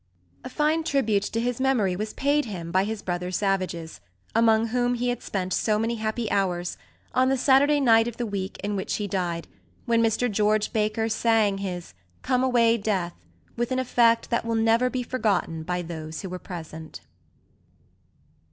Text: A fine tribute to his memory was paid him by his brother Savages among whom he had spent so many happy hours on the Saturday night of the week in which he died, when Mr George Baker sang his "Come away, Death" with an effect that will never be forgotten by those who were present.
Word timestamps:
A 0.43 0.49
fine 0.49 0.83
tribute 0.83 1.21
to 1.25 1.39
his 1.39 1.61
memory 1.61 1.95
was 1.95 2.15
paid 2.15 2.45
him 2.45 2.71
by 2.71 2.85
his 2.85 3.03
brother 3.03 3.29
Savages 3.29 4.01
among 4.33 4.69
whom 4.69 4.95
he 4.95 5.09
had 5.09 5.21
spent 5.21 5.53
so 5.53 5.77
many 5.77 5.97
happy 5.97 6.27
hours 6.31 6.75
on 7.13 7.29
the 7.29 7.37
Saturday 7.37 7.79
night 7.79 8.07
of 8.07 8.17
the 8.17 8.25
week 8.25 8.57
in 8.63 8.75
which 8.75 8.95
he 8.95 9.05
died, 9.07 9.47
when 9.85 10.01
Mr 10.01 10.25
George 10.31 10.73
Baker 10.73 11.07
sang 11.07 11.59
his 11.59 11.93
"Come 12.23 12.43
away, 12.43 12.77
Death" 12.79 13.13
with 13.55 13.71
an 13.71 13.77
effect 13.77 14.31
that 14.31 14.43
will 14.43 14.55
never 14.55 14.89
be 14.89 15.03
forgotten 15.03 15.61
by 15.61 15.83
those 15.83 16.21
who 16.23 16.29
were 16.29 16.39
present. 16.39 17.01